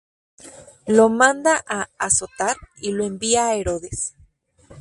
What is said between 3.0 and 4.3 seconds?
envía a Herodes.